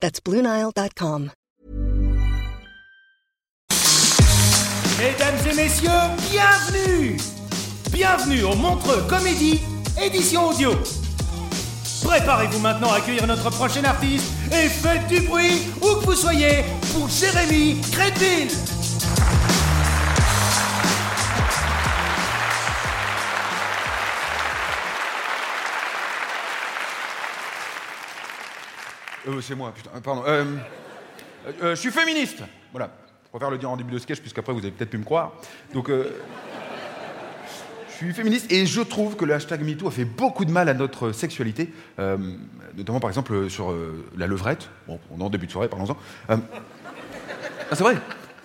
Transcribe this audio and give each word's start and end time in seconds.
That's 0.00 0.20
BlueNile.com. 0.20 1.32
Mesdames 4.98 5.38
et 5.50 5.54
messieurs, 5.54 5.90
bienvenue 6.30 7.16
Bienvenue 7.92 8.42
au 8.44 8.54
Montreux 8.54 9.02
Comédie, 9.08 9.60
édition 10.00 10.48
audio. 10.50 10.72
Préparez-vous 12.04 12.60
maintenant 12.60 12.92
à 12.92 12.98
accueillir 12.98 13.26
notre 13.26 13.50
prochain 13.50 13.82
artiste 13.84 14.26
et 14.52 14.68
faites 14.68 15.06
du 15.08 15.20
bruit 15.20 15.62
où 15.80 16.00
que 16.00 16.04
vous 16.06 16.14
soyez 16.14 16.64
pour 16.92 17.08
Jérémy 17.08 17.80
Crédville 17.90 18.50
Euh, 29.28 29.40
c'est 29.40 29.54
moi, 29.54 29.72
putain, 29.74 29.90
pardon. 30.02 30.22
Euh, 30.26 30.44
euh, 31.62 31.74
je 31.74 31.80
suis 31.80 31.90
féministe. 31.90 32.42
Voilà. 32.72 32.90
Je 33.24 33.30
préfère 33.30 33.50
le 33.50 33.58
dire 33.58 33.70
en 33.70 33.76
début 33.76 33.92
de 33.92 33.98
sketch, 33.98 34.20
puisqu'après 34.20 34.52
vous 34.52 34.60
avez 34.60 34.70
peut-être 34.70 34.90
pu 34.90 34.98
me 34.98 35.04
croire. 35.04 35.32
Donc, 35.74 35.90
euh, 35.90 36.16
je 37.90 38.04
suis 38.04 38.14
féministe 38.14 38.50
et 38.50 38.64
je 38.64 38.80
trouve 38.80 39.16
que 39.16 39.24
le 39.24 39.34
hashtag 39.34 39.62
MeToo 39.62 39.88
a 39.88 39.90
fait 39.90 40.04
beaucoup 40.04 40.44
de 40.44 40.50
mal 40.50 40.68
à 40.68 40.74
notre 40.74 41.12
sexualité, 41.12 41.72
euh, 41.98 42.16
notamment 42.76 43.00
par 43.00 43.10
exemple 43.10 43.50
sur 43.50 43.70
euh, 43.72 44.04
la 44.16 44.26
levrette. 44.26 44.70
Bon, 44.86 45.00
on 45.10 45.20
est 45.20 45.22
en 45.22 45.30
début 45.30 45.46
de 45.46 45.52
soirée, 45.52 45.68
parlons-en. 45.68 45.96
Euh, 46.30 46.36
ah, 47.70 47.74
c'est 47.74 47.82
vrai. 47.82 47.96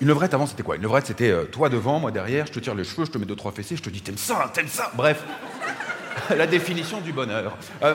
Une 0.01 0.07
levrette 0.07 0.33
avant, 0.33 0.47
c'était 0.47 0.63
quoi? 0.63 0.75
Une 0.75 0.81
levrette, 0.81 1.05
c'était 1.05 1.29
euh, 1.29 1.45
toi 1.45 1.69
devant, 1.69 1.99
moi 1.99 2.11
derrière, 2.11 2.47
je 2.47 2.51
te 2.51 2.59
tire 2.59 2.75
les 2.75 2.83
cheveux, 2.83 3.05
je 3.05 3.11
te 3.11 3.17
mets 3.19 3.25
deux, 3.25 3.35
trois 3.35 3.51
fessées, 3.51 3.75
je 3.77 3.83
te 3.83 3.89
dis 3.89 4.01
t'aimes 4.01 4.17
ça, 4.17 4.51
t'aimes 4.53 4.67
ça. 4.67 4.91
Bref, 4.95 5.23
la 6.35 6.47
définition 6.47 6.99
du 6.99 7.13
bonheur. 7.13 7.55
Euh, 7.83 7.93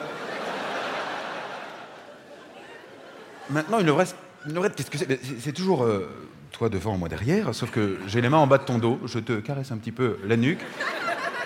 Maintenant, 3.51 3.79
une 3.81 3.87
levrette, 3.87 4.15
une 4.47 4.55
levrette 4.55 4.75
qu'est-ce 4.75 4.91
que 4.91 4.99
c'est 4.99 5.41
C'est 5.41 5.53
toujours 5.53 5.85
euh, 5.85 6.09
toi 6.53 6.69
devant, 6.69 6.97
moi 6.97 7.09
derrière, 7.09 7.55
sauf 7.55 7.71
que 7.71 7.99
j'ai 8.07 8.21
les 8.21 8.29
mains 8.29 8.39
en 8.39 8.47
bas 8.47 8.59
de 8.59 8.65
ton 8.65 8.79
dos, 8.79 9.01
je 9.05 9.19
te 9.19 9.41
caresse 9.41 9.73
un 9.73 9.79
petit 9.79 9.93
peu 9.93 10.19
la 10.25 10.37
nuque, 10.37 10.61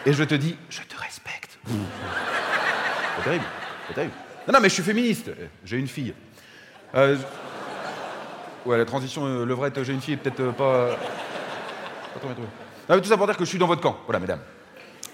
et 0.06 0.12
je 0.12 0.24
te 0.24 0.34
dis, 0.34 0.56
je 0.68 0.80
te 0.82 0.96
respecte. 1.00 1.58
C'est 1.66 3.24
terrible, 3.24 3.44
c'est 3.88 3.94
terrible. 3.94 4.14
Non, 4.48 4.54
non, 4.54 4.60
mais 4.60 4.68
je 4.68 4.74
suis 4.74 4.82
féministe, 4.82 5.30
j'ai 5.64 5.78
une 5.78 5.86
fille. 5.86 6.14
Euh, 6.94 7.16
ouais, 8.66 8.76
la 8.76 8.84
transition 8.84 9.24
euh, 9.24 9.44
levrette, 9.44 9.82
j'ai 9.82 9.92
une 9.92 10.00
fille, 10.00 10.16
peut-être 10.16 10.40
euh, 10.40 10.52
pas... 10.52 10.98
bien 12.20 12.32
trouvée. 12.32 12.48
Non, 12.88 13.00
tout 13.00 13.08
ça 13.08 13.16
pour 13.16 13.26
dire 13.26 13.36
que 13.36 13.44
je 13.44 13.48
suis 13.48 13.58
dans 13.58 13.66
votre 13.66 13.80
camp, 13.80 13.98
voilà, 14.06 14.18
mesdames. 14.18 14.40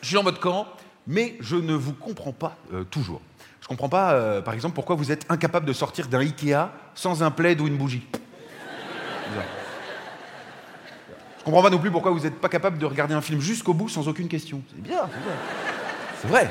Je 0.01 0.07
suis 0.07 0.15
dans 0.15 0.23
votre 0.23 0.41
camp, 0.41 0.67
mais 1.07 1.37
je 1.41 1.57
ne 1.57 1.75
vous 1.75 1.93
comprends 1.93 2.33
pas 2.33 2.57
euh, 2.73 2.85
toujours. 2.85 3.21
Je 3.69 3.75
comprends 3.75 3.91
pas, 3.91 4.13
euh, 4.13 4.41
par 4.41 4.55
exemple, 4.55 4.75
pourquoi 4.75 4.97
vous 4.97 5.13
êtes 5.13 5.27
incapable 5.29 5.67
de 5.67 5.75
sortir 5.75 6.09
d'un 6.09 6.21
Ikea 6.21 6.71
sans 6.95 7.23
un 7.23 7.31
plaid 7.31 7.61
ou 7.61 7.67
une 7.67 7.77
bougie. 7.77 8.03
Je 11.39 11.45
comprends 11.45 11.63
pas 11.63 11.71
non 11.71 11.79
plus 11.79 11.91
pourquoi 11.91 12.11
vous 12.11 12.21
n'êtes 12.21 12.41
pas 12.41 12.49
capable 12.49 12.79
de 12.79 12.87
regarder 12.87 13.15
un 13.15 13.21
film 13.21 13.41
jusqu'au 13.41 13.75
bout 13.75 13.89
sans 13.89 14.09
aucune 14.09 14.29
question. 14.29 14.63
C'est 14.75 14.83
bien, 14.83 15.01
c'est 15.13 15.23
bien. 15.23 15.33
C'est 16.23 16.29
vrai. 16.29 16.51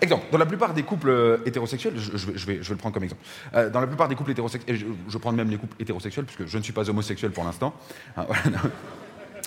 Exemple, 0.00 0.24
dans 0.30 0.38
la 0.38 0.46
plupart 0.46 0.74
des 0.74 0.82
couples 0.82 1.08
euh, 1.08 1.38
hétérosexuels, 1.46 1.94
je, 1.96 2.16
je 2.16 2.26
vais, 2.26 2.36
je 2.36 2.46
vais- 2.46 2.58
le 2.68 2.76
prendre 2.76 2.92
comme 2.92 3.04
exemple. 3.04 3.22
Euh, 3.54 3.70
dans 3.70 3.80
la 3.80 3.86
plupart 3.86 4.08
des 4.08 4.14
couples 4.14 4.32
hétérosexuels, 4.32 4.76
je, 4.76 4.84
je 5.08 5.18
prends 5.18 5.32
même 5.32 5.48
les 5.50 5.56
couples 5.56 5.74
hétérosexuels, 5.80 6.26
puisque 6.26 6.46
je 6.50 6.58
ne 6.58 6.62
suis 6.62 6.72
pas 6.72 6.88
homosexuel 6.90 7.30
pour 7.32 7.44
l'instant. 7.44 7.72
Non. 8.16 8.26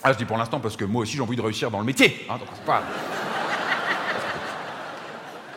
ah, 0.03 0.11
je 0.13 0.17
dis 0.17 0.25
pour 0.25 0.38
l'instant 0.38 0.59
parce 0.59 0.75
que 0.75 0.85
moi 0.85 1.03
aussi 1.03 1.16
j'ai 1.17 1.22
envie 1.22 1.35
de 1.35 1.41
réussir 1.41 1.69
dans 1.69 1.79
le 1.79 1.85
métier. 1.85 2.25
hein, 2.29 2.38
donc 2.40 2.47
c'est 2.56 2.66
pas. 2.66 2.81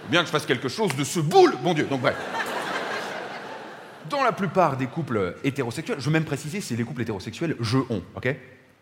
Bien 0.09 0.21
que 0.21 0.27
je 0.27 0.33
fasse 0.33 0.47
quelque 0.47 0.69
chose 0.69 0.95
de 0.97 1.05
ce 1.05 1.21
boule, 1.21 1.55
bon 1.63 1.75
Dieu. 1.75 1.85
Donc 1.85 2.01
bref. 2.01 2.17
Dans 4.11 4.23
la 4.23 4.33
plupart 4.33 4.77
des 4.77 4.87
couples 4.87 5.37
hétérosexuels, 5.45 5.99
je 5.99 6.05
veux 6.05 6.11
même 6.11 6.25
préciser, 6.25 6.61
c'est 6.61 6.77
les 6.77 6.85
couples 6.85 7.03
hétérosexuels 7.03 7.57
je-on, 7.61 8.03
ok? 8.15 8.35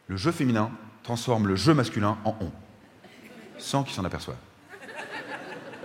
Le 0.09 0.17
jeu 0.17 0.33
féminin 0.33 0.71
transforme 1.03 1.47
le 1.47 1.57
jeu 1.57 1.75
masculin 1.75 2.19
en 2.25 2.37
on, 2.41 2.51
sans 3.59 3.85
qu'ils 3.85 3.95
s'en 3.95 4.05
aperçoivent. 4.05 4.37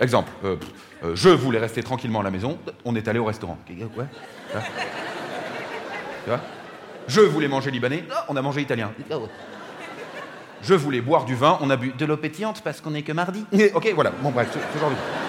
Exemple, 0.00 0.30
euh, 0.44 0.56
euh, 1.04 1.14
je 1.14 1.28
voulais 1.28 1.58
rester 1.58 1.82
tranquillement 1.82 2.20
à 2.20 2.22
la 2.24 2.30
maison, 2.30 2.58
on 2.84 2.96
est 2.96 3.08
allé 3.08 3.18
au 3.18 3.24
restaurant. 3.24 3.58
Ouais 3.68 3.86
vois 3.94 4.06
Tu 6.24 6.28
vois? 6.30 6.40
Je 7.06 7.20
voulais 7.20 7.48
manger 7.48 7.70
libanais, 7.70 8.04
ah, 8.10 8.26
on 8.28 8.36
a 8.36 8.42
mangé 8.42 8.62
italien. 8.62 8.92
Je 10.62 10.74
voulais 10.74 11.00
boire 11.00 11.24
du 11.24 11.34
vin, 11.34 11.58
on 11.60 11.70
a 11.70 11.76
bu 11.76 11.92
de 11.96 12.04
l'eau 12.04 12.16
pétillante 12.16 12.62
parce 12.62 12.80
qu'on 12.80 12.90
n'est 12.90 13.02
que 13.02 13.12
mardi. 13.12 13.44
ok, 13.74 13.92
voilà, 13.94 14.10
bon 14.22 14.30
bref, 14.30 14.48
ce. 14.52 15.25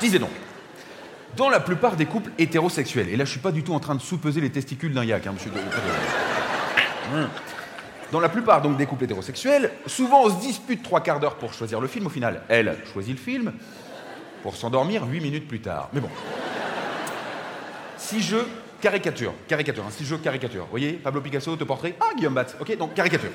Disais 0.00 0.18
donc, 0.18 0.30
dans 1.36 1.48
la 1.48 1.60
plupart 1.60 1.96
des 1.96 2.06
couples 2.06 2.30
hétérosexuels, 2.38 3.08
et 3.08 3.16
là 3.16 3.24
je 3.24 3.30
suis 3.30 3.40
pas 3.40 3.52
du 3.52 3.62
tout 3.62 3.74
en 3.74 3.80
train 3.80 3.94
de 3.94 4.00
sous-peser 4.00 4.40
les 4.40 4.50
testicules 4.50 4.92
d'un 4.92 5.04
yak, 5.04 5.26
hein, 5.26 5.32
monsieur. 5.32 5.50
Hum. 7.14 7.28
Dans 8.12 8.20
la 8.20 8.28
plupart 8.28 8.62
donc 8.62 8.76
des 8.76 8.86
couples 8.86 9.04
hétérosexuels, 9.04 9.72
souvent 9.86 10.24
on 10.24 10.30
se 10.30 10.40
dispute 10.40 10.82
trois 10.82 11.00
quarts 11.00 11.20
d'heure 11.20 11.36
pour 11.36 11.52
choisir 11.52 11.80
le 11.80 11.88
film. 11.88 12.06
Au 12.06 12.10
final, 12.10 12.42
elle 12.48 12.76
choisit 12.92 13.16
le 13.16 13.20
film 13.20 13.52
pour 14.42 14.54
s'endormir 14.54 15.04
huit 15.06 15.20
minutes 15.20 15.48
plus 15.48 15.60
tard. 15.60 15.88
Mais 15.92 16.00
bon. 16.00 16.10
Si 17.96 18.22
je 18.22 18.36
caricature, 18.80 19.32
caricature, 19.48 19.84
hein, 19.84 19.90
si 19.90 20.04
je 20.04 20.14
caricature, 20.14 20.64
vous 20.64 20.70
voyez, 20.70 20.92
Pablo 20.92 21.20
Picasso, 21.20 21.52
autoportrait, 21.52 21.96
ah 22.00 22.14
Guillaume 22.16 22.34
Batz, 22.34 22.54
ok, 22.60 22.76
donc 22.76 22.94
caricature. 22.94 23.30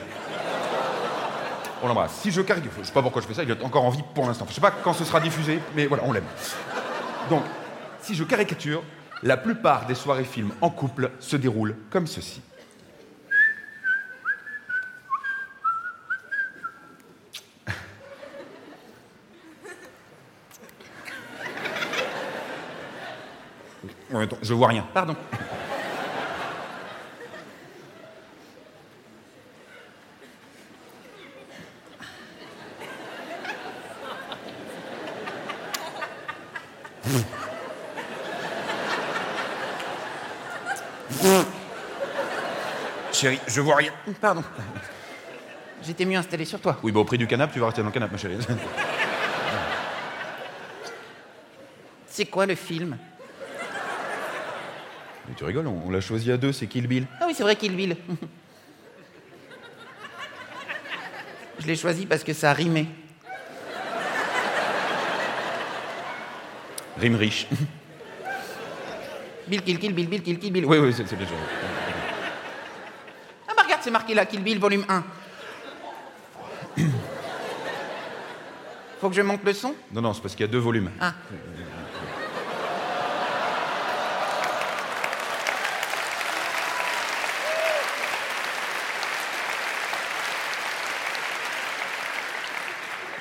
On 1.83 1.87
l'embrasse. 1.87 2.13
Si 2.21 2.31
je 2.31 2.41
caricature, 2.41 2.81
je 2.81 2.87
sais 2.87 2.93
pas 2.93 3.01
pourquoi 3.01 3.21
je 3.21 3.27
fais 3.27 3.33
ça, 3.33 3.43
il 3.43 3.49
est 3.49 3.63
encore 3.63 3.83
en 3.83 3.89
vie 3.89 4.03
pour 4.13 4.27
l'instant. 4.27 4.45
Je 4.47 4.53
sais 4.53 4.61
pas 4.61 4.71
quand 4.71 4.93
ce 4.93 5.03
sera 5.03 5.19
diffusé, 5.19 5.59
mais 5.75 5.87
voilà, 5.87 6.03
on 6.05 6.11
l'aime. 6.11 6.25
Donc, 7.29 7.43
si 8.01 8.13
je 8.13 8.23
caricature, 8.23 8.83
la 9.23 9.37
plupart 9.37 9.85
des 9.87 9.95
soirées 9.95 10.23
films 10.23 10.51
en 10.61 10.69
couple 10.69 11.11
se 11.19 11.35
déroulent 11.35 11.75
comme 11.89 12.05
ceci. 12.07 12.41
Je 24.41 24.53
vois 24.53 24.67
rien. 24.67 24.85
Pardon. 24.93 25.15
Chérie, 43.21 43.39
je 43.47 43.61
vois 43.61 43.75
rien. 43.75 43.91
Pardon. 44.19 44.43
J'étais 45.85 46.05
mieux 46.05 46.17
installé 46.17 46.43
sur 46.43 46.59
toi. 46.59 46.79
Oui, 46.81 46.91
bah 46.91 47.01
au 47.01 47.05
prix 47.05 47.19
du 47.19 47.27
canapé, 47.27 47.53
tu 47.53 47.59
vas 47.59 47.67
rester 47.67 47.81
dans 47.81 47.89
le 47.89 47.93
canapé, 47.93 48.13
ma 48.13 48.17
chérie. 48.17 48.39
C'est 52.07 52.25
quoi 52.25 52.47
le 52.47 52.55
film? 52.55 52.97
Mais 55.27 55.35
tu 55.35 55.43
rigoles, 55.43 55.67
on, 55.67 55.83
on 55.85 55.91
l'a 55.91 56.01
choisi 56.01 56.31
à 56.31 56.37
deux, 56.37 56.51
c'est 56.51 56.65
Kill 56.65 56.87
Bill. 56.87 57.05
Ah 57.19 57.25
oui, 57.27 57.35
c'est 57.35 57.43
vrai 57.43 57.55
Kill 57.55 57.75
Bill. 57.75 57.95
Je 61.59 61.67
l'ai 61.67 61.75
choisi 61.75 62.07
parce 62.07 62.23
que 62.23 62.33
ça 62.33 62.53
rimait. 62.53 62.87
Rime 66.97 67.17
riche. 67.17 67.45
Bill, 69.47 69.61
Kill, 69.61 69.77
Kill, 69.77 69.93
Bill, 69.93 70.07
Bill, 70.07 70.23
Kill, 70.23 70.39
Kill, 70.39 70.51
Bill. 70.51 70.65
Oui, 70.65 70.79
oui, 70.79 70.91
c'est 70.91 71.03
bah 71.03 71.25
regarde, 73.81 73.83
c'est 73.83 73.91
marqué 73.91 74.13
là, 74.13 74.25
Kill 74.25 74.43
Bill, 74.43 74.59
volume 74.59 74.85
1. 74.87 75.03
Faut 78.99 79.09
que 79.09 79.15
je 79.15 79.21
monte 79.21 79.43
le 79.43 79.53
son? 79.53 79.73
Non, 79.91 80.01
non, 80.01 80.13
c'est 80.13 80.21
parce 80.21 80.35
qu'il 80.35 80.45
y 80.45 80.49
a 80.49 80.51
deux 80.51 80.59
volumes. 80.59 80.91
Ah. 80.99 81.13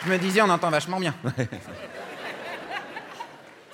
Je 0.05 0.11
me 0.11 0.19
disais, 0.19 0.43
on 0.43 0.49
entend 0.49 0.71
vachement 0.71 0.99
bien. 0.99 1.15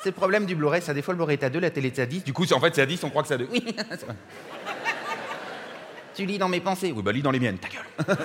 C'est 0.02 0.10
le 0.10 0.12
problème 0.12 0.44
du 0.46 0.54
Blu-ray, 0.54 0.82
ça 0.82 0.94
des 0.94 1.02
fois 1.02 1.14
le 1.14 1.18
Blu-ray 1.18 1.36
est 1.36 1.44
à 1.44 1.50
2, 1.50 1.58
la 1.58 1.70
télé 1.70 1.88
est 1.88 1.98
à 1.98 2.06
10. 2.06 2.22
Du 2.24 2.32
coup, 2.32 2.44
en 2.52 2.60
fait, 2.60 2.74
c'est 2.74 2.82
à 2.82 2.86
10, 2.86 3.02
on 3.02 3.10
croit 3.10 3.22
que 3.22 3.28
c'est 3.28 3.34
à 3.34 3.38
2. 3.38 3.48
Oui. 3.50 3.64
Tu 6.16 6.24
lis 6.24 6.38
dans 6.38 6.48
mes 6.48 6.60
pensées, 6.60 6.92
Oui, 6.96 7.02
bah 7.02 7.12
lis 7.12 7.20
dans 7.20 7.30
les 7.30 7.38
miennes, 7.38 7.58
ta 7.58 7.68
gueule. 7.68 7.84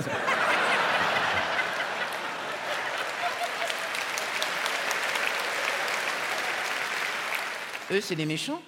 Eux, 7.92 8.00
c'est 8.00 8.16
les 8.16 8.26
méchants 8.26 8.62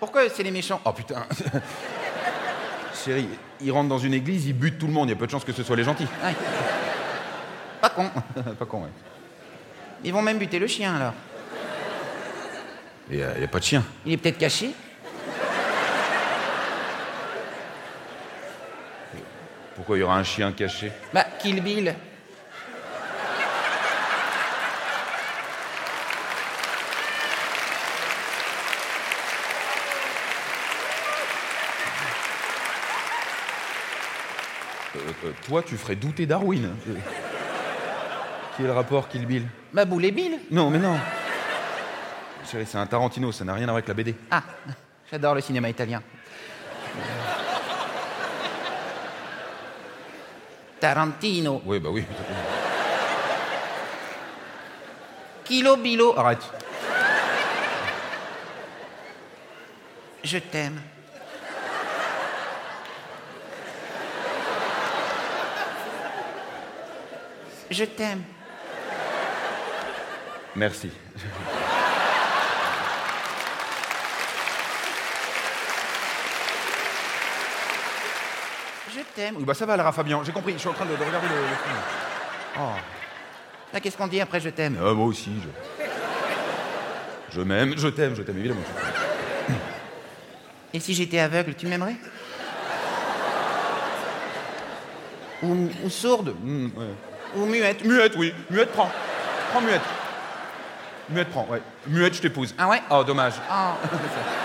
Pourquoi 0.00 0.24
eux, 0.24 0.30
c'est 0.34 0.42
les 0.42 0.50
méchants? 0.50 0.80
Oh 0.84 0.92
putain. 0.92 1.24
Chérie, 3.04 3.28
ils 3.60 3.70
rentrent 3.70 3.88
dans 3.88 3.98
une 3.98 4.14
église, 4.14 4.46
ils 4.46 4.52
butent 4.52 4.78
tout 4.78 4.88
le 4.88 4.92
monde, 4.92 5.08
il 5.08 5.12
y 5.12 5.14
a 5.14 5.16
peu 5.16 5.26
de 5.26 5.30
chances 5.30 5.44
que 5.44 5.52
ce 5.52 5.62
soit 5.62 5.76
les 5.76 5.84
gentils. 5.84 6.08
Ouais. 6.24 6.34
Pas 7.80 7.90
con. 7.90 8.10
Pas 8.58 8.66
con, 8.66 8.82
ouais. 8.82 8.90
Ils 10.02 10.12
vont 10.12 10.22
même 10.22 10.38
buter 10.38 10.58
le 10.58 10.66
chien, 10.66 10.96
alors. 10.96 11.14
Il 13.10 13.16
n'y 13.18 13.22
a 13.22 13.48
pas 13.48 13.58
de 13.58 13.64
chien. 13.64 13.84
Il 14.06 14.12
est 14.12 14.16
peut-être 14.16 14.38
caché 14.38 14.70
Pourquoi 19.74 19.96
il 19.96 20.00
y 20.00 20.02
aura 20.02 20.16
un 20.16 20.24
chien 20.24 20.52
caché? 20.52 20.92
Bah, 21.12 21.26
Kill 21.38 21.60
Bill. 21.62 21.94
Euh, 34.96 34.98
euh, 35.24 35.30
Toi, 35.46 35.62
tu 35.62 35.76
ferais 35.76 35.96
douter 35.96 36.24
Darwin. 36.24 36.70
Qui 38.56 38.62
est 38.62 38.66
le 38.66 38.72
rapport 38.72 39.08
Kill 39.08 39.26
Bill? 39.26 39.42
Bah, 39.72 39.84
Boule 39.84 40.04
et 40.04 40.12
Bill. 40.12 40.38
Non, 40.50 40.70
mais 40.70 40.78
non. 40.78 40.96
Chérie, 42.50 42.66
c'est 42.66 42.78
un 42.78 42.86
Tarantino, 42.86 43.32
ça 43.32 43.44
n'a 43.44 43.54
rien 43.54 43.64
à 43.64 43.66
voir 43.66 43.76
avec 43.76 43.88
la 43.88 43.94
BD. 43.94 44.14
Ah, 44.30 44.42
j'adore 45.10 45.34
le 45.34 45.40
cinéma 45.40 45.68
italien. 45.68 46.02
Tarantino. 50.78 51.62
Oui, 51.64 51.78
bah 51.78 51.88
oui. 51.90 52.04
Kilo 55.44 55.76
Bilo. 55.76 56.18
Arrête. 56.18 56.42
Je 60.22 60.38
t'aime. 60.38 60.80
Je 67.70 67.84
t'aime. 67.84 68.22
Merci. 70.56 70.90
Je 78.94 79.00
t'aime. 79.14 79.34
Oui, 79.38 79.44
bah 79.44 79.54
ça 79.54 79.66
va, 79.66 79.76
Lara 79.76 79.92
Fabian, 79.92 80.22
j'ai 80.24 80.32
compris, 80.32 80.52
je 80.52 80.58
suis 80.58 80.68
en 80.68 80.72
train 80.72 80.84
de, 80.84 80.90
de 80.90 81.02
regarder 81.02 81.26
le, 81.28 81.34
le 81.34 81.46
film. 81.46 81.76
Oh. 82.58 82.60
Là, 83.72 83.80
qu'est-ce 83.80 83.96
qu'on 83.96 84.06
dit 84.06 84.20
après 84.20 84.40
je 84.40 84.50
t'aime? 84.50 84.78
Ah, 84.80 84.92
moi 84.92 85.06
aussi, 85.06 85.30
je. 85.42 85.84
Je 87.36 87.40
m'aime, 87.40 87.74
je 87.76 87.88
t'aime, 87.88 88.14
je 88.14 88.22
t'aime, 88.22 88.38
évidemment. 88.38 88.60
Et 90.72 90.78
si 90.78 90.94
j'étais 90.94 91.18
aveugle, 91.18 91.54
tu 91.54 91.66
m'aimerais? 91.66 91.96
Ou, 95.42 95.68
ou 95.84 95.90
sourde? 95.90 96.34
Ouais. 96.44 96.84
Ou 97.36 97.46
muette 97.46 97.84
Muette, 97.84 98.14
oui. 98.16 98.32
Muette, 98.50 98.70
prends. 98.72 98.90
Prends 99.50 99.60
muette. 99.60 99.82
Muette, 101.10 101.28
prends, 101.30 101.46
ouais. 101.50 101.60
Muette, 101.88 102.14
je 102.14 102.22
t'épouse. 102.22 102.54
Ah 102.56 102.68
ouais? 102.68 102.80
Oh, 102.90 103.02
dommage. 103.02 103.34
Ah. 103.50 103.74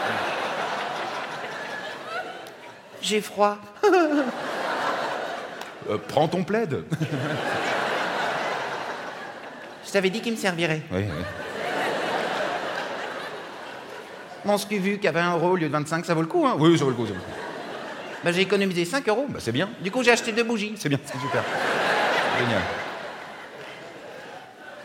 J'ai 3.01 3.21
froid. 3.21 3.57
Euh, 5.89 5.97
prends 6.07 6.27
ton 6.27 6.43
plaid. 6.43 6.83
Je 9.85 9.91
t'avais 9.91 10.09
dit 10.11 10.21
qu'il 10.21 10.33
me 10.33 10.37
servirait. 10.37 10.81
Oui, 10.91 10.99
oui. 10.99 11.23
Mon 14.45 14.57
scuvu 14.57 14.99
qui 14.99 15.07
avait 15.07 15.19
un 15.19 15.33
euro 15.33 15.51
au 15.51 15.55
lieu 15.55 15.67
de 15.67 15.71
25, 15.73 16.05
ça 16.05 16.13
vaut 16.13 16.21
le 16.21 16.27
coup, 16.27 16.45
hein 16.45 16.55
Oui, 16.59 16.77
ça 16.77 16.83
vaut 16.83 16.91
le 16.91 16.95
coup, 16.95 17.05
ça 17.07 17.13
vaut 17.13 17.15
le 17.15 17.21
coup. 17.21 17.31
Bah, 18.23 18.31
j'ai 18.31 18.41
économisé 18.41 18.85
5 18.85 19.07
euros. 19.09 19.25
Bah, 19.29 19.39
c'est 19.41 19.51
bien. 19.51 19.69
Du 19.81 19.91
coup, 19.91 20.03
j'ai 20.03 20.11
acheté 20.11 20.31
deux 20.31 20.43
bougies. 20.43 20.73
C'est 20.77 20.89
bien, 20.89 20.99
c'est 21.05 21.19
super. 21.19 21.43
Génial. 22.39 22.61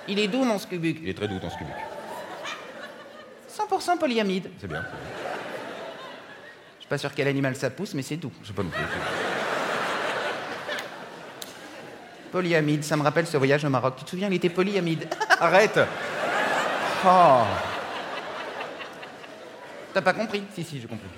Il 0.09 0.19
est 0.19 0.29
doux, 0.29 0.45
mon 0.45 0.59
scubuc. 0.59 0.99
Il 1.03 1.09
est 1.09 1.15
très 1.15 1.29
doux, 1.29 1.39
ton 1.39 1.51
scubuc. 1.51 1.75
100% 3.51 3.99
polyamide. 3.99 4.51
C'est 4.61 4.69
bien. 4.69 4.85
Pas 6.95 6.99
sûr 6.99 7.11
quel 7.13 7.27
animal 7.27 7.57
ça 7.57 7.71
pousse, 7.71 7.93
mais 7.95 8.03
c'est 8.03 8.15
doux. 8.15 8.31
Je 8.41 8.47
sais 8.47 8.53
pas 8.53 8.63
non 8.63 8.71
plus. 8.71 8.81
Polyamide, 12.31 12.85
ça 12.85 12.97
me 12.97 13.03
rappelle 13.03 13.27
ce 13.27 13.37
voyage 13.37 13.65
au 13.65 13.69
Maroc. 13.69 13.95
Tu 13.97 14.05
te 14.05 14.11
souviens, 14.11 14.29
il 14.29 14.35
était 14.35 14.49
polyamide. 14.49 15.09
Arrête 15.41 15.81
Oh 17.05 17.43
T'as 19.93 20.03
pas 20.03 20.13
compris? 20.13 20.45
Si, 20.55 20.63
si, 20.63 20.81
j'ai 20.81 20.87
compris. 20.87 21.09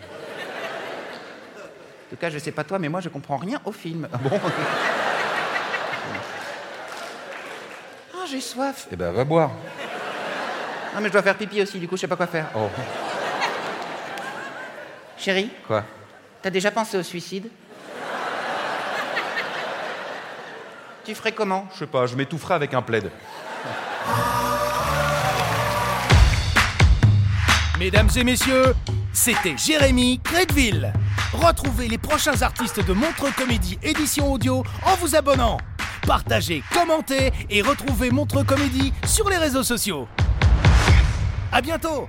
En 1.58 2.08
tout 2.08 2.16
cas, 2.16 2.30
je 2.30 2.38
sais 2.38 2.52
pas 2.52 2.64
toi, 2.64 2.78
mais 2.78 2.88
moi, 2.88 3.02
je 3.02 3.10
comprends 3.10 3.36
rien 3.36 3.60
au 3.66 3.72
film. 3.72 4.08
Bon? 4.22 4.40
Ah, 8.14 8.24
j'ai 8.30 8.40
soif. 8.40 8.88
Eh 8.90 8.96
ben, 8.96 9.12
va 9.12 9.24
boire. 9.24 9.50
Non, 10.94 11.02
mais 11.02 11.08
je 11.08 11.12
dois 11.12 11.22
faire 11.22 11.36
pipi 11.36 11.60
aussi, 11.60 11.78
du 11.78 11.86
coup, 11.86 11.96
je 11.96 12.00
sais 12.00 12.08
pas 12.08 12.16
quoi 12.16 12.26
faire. 12.26 12.46
Oh. 12.56 12.70
Chérie, 15.26 15.50
Quoi? 15.66 15.82
T'as 16.40 16.50
déjà 16.50 16.70
pensé 16.70 16.96
au 16.96 17.02
suicide? 17.02 17.50
Tu 21.04 21.16
ferais 21.16 21.32
comment? 21.32 21.66
Je 21.74 21.80
sais 21.80 21.86
pas, 21.88 22.06
je 22.06 22.14
m'étoufferai 22.14 22.54
avec 22.54 22.74
un 22.74 22.80
plaid. 22.80 23.10
Mesdames 27.76 28.08
et 28.14 28.22
messieurs, 28.22 28.76
c'était 29.12 29.56
Jérémy 29.56 30.20
Crédville. 30.22 30.92
Retrouvez 31.32 31.88
les 31.88 31.98
prochains 31.98 32.40
artistes 32.42 32.86
de 32.86 32.92
Montre 32.92 33.34
Comédie 33.34 33.80
édition 33.82 34.32
audio 34.32 34.62
en 34.84 34.94
vous 34.94 35.16
abonnant. 35.16 35.56
Partagez, 36.06 36.62
commentez 36.72 37.32
et 37.50 37.62
retrouvez 37.62 38.12
Montre 38.12 38.44
Comédie 38.44 38.92
sur 39.04 39.28
les 39.28 39.38
réseaux 39.38 39.64
sociaux. 39.64 40.06
À 41.50 41.60
bientôt 41.60 42.08